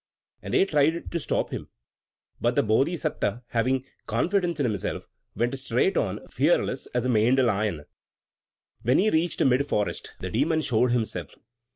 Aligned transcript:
And 0.41 0.55
they 0.55 0.65
tried 0.65 1.11
to 1.11 1.19
stop 1.19 1.51
him. 1.51 1.69
But 2.39 2.55
the 2.55 2.63
Bodhisatta, 2.63 3.43
having 3.49 3.85
confidence 4.07 4.59
in 4.59 4.65
himself, 4.65 5.07
went 5.35 5.55
straight 5.59 5.95
on, 5.95 6.25
fearless 6.27 6.87
as 6.95 7.05
a 7.05 7.09
maned 7.09 7.37
lion. 7.37 7.85
When 8.81 8.97
he 8.97 9.11
reached 9.11 9.43
mid 9.45 9.63
forest 9.67 10.15
the 10.19 10.31
Demon 10.31 10.61
showed 10.61 10.91
himself. 10.91 11.35